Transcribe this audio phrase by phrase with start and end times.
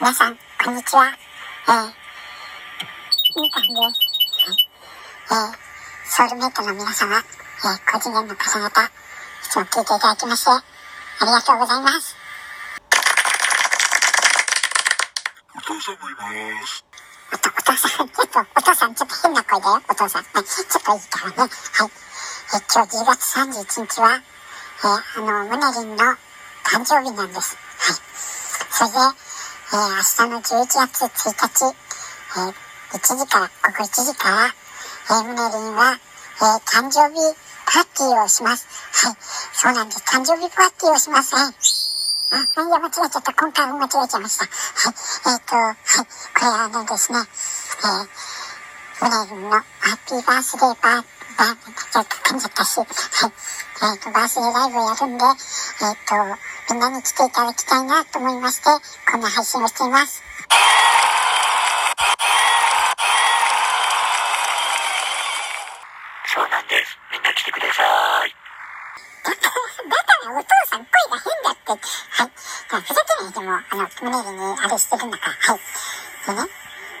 [0.00, 1.04] 皆さん、こんにちは。
[1.04, 1.84] えー、
[3.36, 4.00] みーたんです。
[5.28, 5.52] えー、
[6.08, 7.22] ソウルメイトの皆様、えー、
[7.84, 8.70] 高次元の方々、い
[9.42, 10.64] つも聞いていただきまして、あ
[11.20, 12.16] りがとうございます。
[15.54, 16.84] お父さんもいます。
[17.34, 20.22] おと、お父さん、ちょっと、お父さん、ちょっと変な声だよ、お父さん。
[20.22, 21.36] ね、ちょっといいからね。
[21.36, 21.50] はい。
[22.54, 26.16] えー、今日10月31日は、えー、あの、ムネリンの
[26.64, 27.54] 誕生日なんです。
[27.76, 27.96] はい。
[28.72, 29.29] それで、
[29.70, 37.14] えー、明日の11月1日、えー、1時から、午後1時から、えー、ムネリンは、えー、誕生日
[37.66, 38.66] パーティーをします。
[39.06, 39.16] はい。
[39.52, 40.02] そうなんです。
[40.02, 41.36] 誕生日パーティーをします。
[41.36, 41.54] はい。
[42.30, 43.32] あ、いや、間違えちゃった。
[43.32, 44.46] 今回も間違えちゃいました。
[44.46, 45.34] はい。
[45.34, 45.76] えっ、と、はい。
[45.76, 49.62] これはあのですね、えー、ムネリンのハ
[49.94, 51.04] ッピーバースデーパー、
[51.38, 52.88] バー、ちょっと噛んじゃったし、はい。
[52.88, 58.70] えっ、と、バースデーライブをやるんで、えっ、と、みんなに来ていただきたいなと思いまして、
[59.10, 60.22] こんな配信をしています。
[66.32, 66.96] そうなんです。
[67.10, 67.82] みんな来てくださ
[68.24, 68.30] い。
[69.24, 71.72] だから、だからお父さん声が変だって。
[71.72, 72.30] はい。
[72.70, 75.54] じゃあふざけないでも、あの、ムネリンにあれしてるんだから。
[75.54, 75.60] はい。
[76.26, 76.50] でね、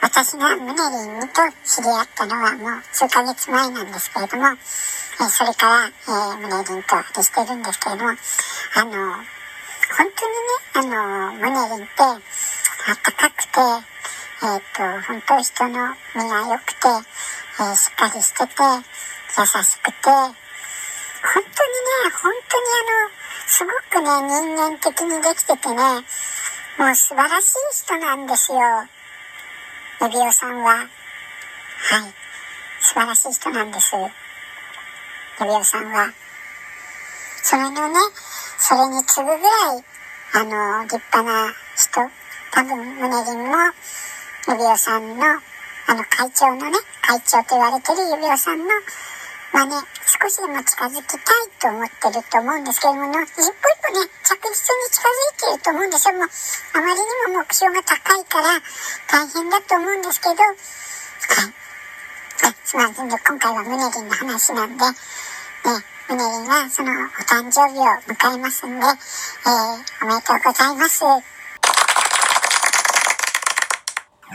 [0.00, 9.35] 私がムネリンと知り合ったのはもう数ヶ月前なんですけれども、えーそれから、えー、ムネリンとあれしてるんですけれども、あの、
[9.96, 13.60] 本当にね、あの、ムネリンって、あったかくて、
[14.42, 16.88] えっ、と、本当人の身が良くて、
[17.58, 18.52] えーしっかりしてて、
[19.38, 20.32] 優しくて、本
[21.32, 23.10] 当にね、本当にあの、
[23.46, 25.76] すごくね、人間的にできててね、
[26.78, 28.58] もう素晴らしい人なんですよ。
[30.02, 30.74] 指輪さんは。
[30.74, 30.88] はい。
[32.80, 33.92] 素晴らしい人なんです。
[35.40, 36.12] 指輪さんは。
[37.42, 37.98] それのね、
[38.58, 39.84] それに次ぐぐらい、
[40.32, 42.00] あの、立派な人、
[42.52, 43.56] 多分、ムネリンも、
[44.48, 48.64] 指輪さんの、あの、会長のね、会長と言われてる指輪さんの、
[49.52, 49.76] まあね、
[50.20, 51.20] 少しでも近づきたい
[51.60, 56.14] と思ってると思うんですけれども、一歩一歩ね、着実に近づいてると思うんですよ。
[56.14, 56.28] もう、
[56.74, 58.60] あまりにも目標が高いから、
[59.08, 60.56] 大変だと思うんですけど、はい。
[62.42, 64.92] あすみません、今回はムネリンの話なんで、ね、
[66.08, 66.94] ムネリンはそのお
[67.26, 71.02] 誕生日を迎えますんで、えー、おめでとうございます。
[71.02, 71.10] ム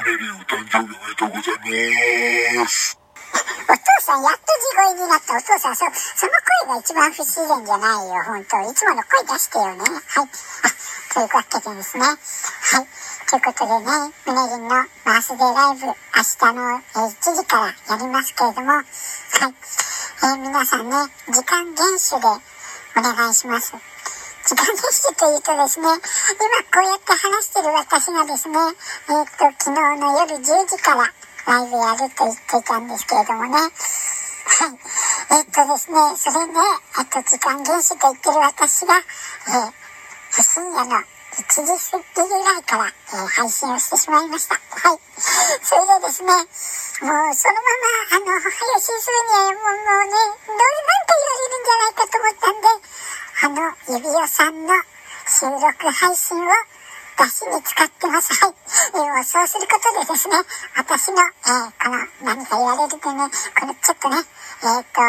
[0.03, 2.99] ネリンお誕生日おめでとうございます。
[3.31, 5.37] お父さん、やっと地声になった。
[5.37, 6.31] お父さん、そ、その
[6.67, 9.79] 声が一番不自然じゃないよ、本当いつもの声出してよね。
[9.79, 10.27] はい。
[10.27, 10.75] あ、
[11.13, 12.03] というわけでですね。
[12.03, 12.17] はい。
[13.31, 14.75] ということでね、ムネリンの
[15.07, 18.83] バースデーライブ、明日の、えー1時からやりますけれども、はい。
[20.23, 20.95] え皆さんね、
[21.33, 22.29] 時間厳守で
[22.95, 23.73] お願いします。
[24.45, 28.59] 時間厳守というとですね、今こうやって話してる私がですね、
[29.09, 31.09] えっ、と、昨日の夜10時から
[31.47, 33.49] ライブやると言っていたんですけれどもね。
[33.49, 33.71] はい。
[35.31, 36.53] えっ、とですね、それね、
[36.99, 41.01] えっと、時間厳守と言ってる私が、えー、深夜の
[41.41, 44.55] 1時過ぎぐらいから、えー配信をしてしまいました。
[44.55, 44.99] はい。
[45.65, 47.33] それでですね、もうそのまま、
[48.13, 50.69] あの、配信するにはもうもうね、どう、なん
[51.01, 52.69] か言われるんじゃないかと思ったんで、
[53.41, 54.73] あの、指輪さんの
[55.25, 56.49] 収録配信を
[57.17, 58.33] 出しに使ってます。
[58.45, 58.53] はい。
[58.53, 60.35] えーそうすることでですね、
[60.77, 63.29] 私の、えーこの、何か言われるとね、
[63.59, 64.17] このちょっとね、
[64.61, 65.01] えーっと、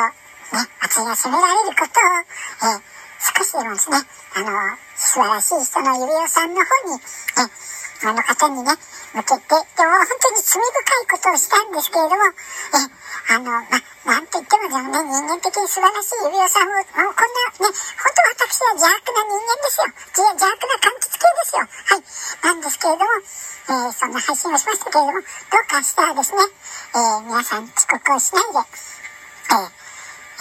[0.56, 4.02] ね、私が責められることを、えー少しでもですね、
[4.34, 4.50] あの、
[4.96, 6.98] 素晴らしい人の指輪さんの方に、
[7.38, 7.72] え
[8.02, 8.74] あの方にね、
[9.14, 13.62] 向けて、でも本当に罪深いことをしたんですけれども、え、あの、ま、
[14.10, 17.30] なんと言ってもでもね、人間的に素晴らしい指輪さんを、もうこん
[17.62, 19.86] なね、本当私は邪悪な人間ですよ。
[20.18, 21.62] 邪悪な柑橘系ですよ。
[21.62, 22.02] はい。
[22.42, 29.81] なんですけれども、えーそんな配信をしましたけれども、どうかしたらですね、えー皆さん遅刻をしないで、えー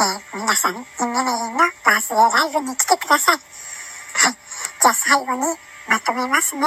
[0.02, 0.82] えー皆さん、イン
[1.14, 3.36] メメリンのバースデーライブに来てください。
[3.38, 3.42] は
[4.32, 4.34] い。
[4.82, 5.46] じゃあ最後に
[5.88, 6.66] まとめますね。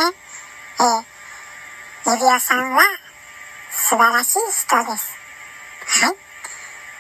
[0.79, 2.83] えー、指輪さんは
[3.73, 5.19] 素晴らしい人です。
[6.07, 6.17] はい。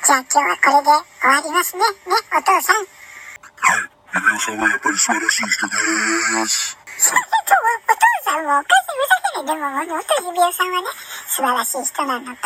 [0.03, 0.91] じゃあ今日はこれで
[1.23, 1.87] 終わりますね。
[1.87, 2.83] ね、お父さん。
[2.83, 3.95] はい。
[4.19, 6.79] 指輪さんはやっぱり素晴らしい人です。
[6.99, 9.87] それとお父さんもおかしいふざけない。
[9.87, 10.89] でも、もと指輪さんはね、
[11.29, 12.43] 素晴らしい人なのと、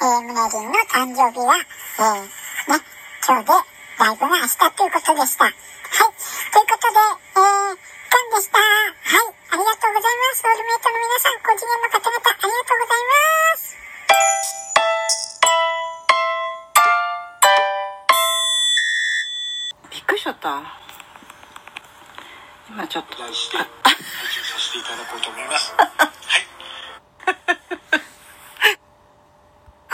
[0.00, 2.35] えー、ムネリンの誕生日は、えー、
[3.26, 3.50] 長で、
[3.98, 5.46] ライブは明日ということでした。
[5.46, 5.50] はい。
[5.50, 5.62] とい
[6.62, 7.02] うことで、
[7.34, 7.42] えー、カ
[8.22, 8.62] ンでした。
[8.62, 8.70] はい。
[9.50, 10.38] ありがとうございます。
[10.42, 13.10] ソールメイトの皆さん、個人への方々、ありがとうございま
[13.58, 13.74] す。
[19.90, 20.62] びっくりしちゃった。
[22.70, 23.16] 今ちょっと。
[23.16, 23.66] 来して、配
[24.30, 25.74] 信させていただこうと思います。
[25.74, 25.88] はい。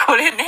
[0.05, 0.44] これね。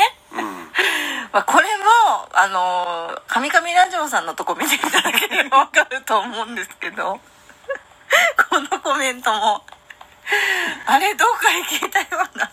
[1.35, 7.19] まあ、これもあの「カミカミラジオ」さんのとこ見ていただければわかると思うんですけど
[8.49, 9.65] このコメントも
[10.87, 12.51] あれどっかで聞いたような。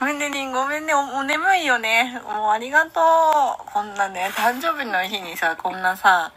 [0.00, 2.20] ごめんねりんごめんねおお眠いよね。
[2.24, 3.70] もうありがとう。
[3.70, 6.32] こんなね誕生日の日にさこんなさ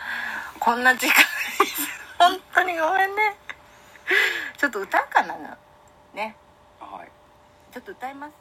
[0.60, 1.24] こんな時間に
[2.20, 3.38] 本当にごめんね。
[4.58, 5.36] ちょっと歌うかな
[6.14, 6.36] ね。
[6.82, 7.12] はい。
[7.74, 8.34] ちょっと歌います